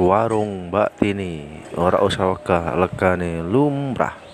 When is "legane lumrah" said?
2.72-4.29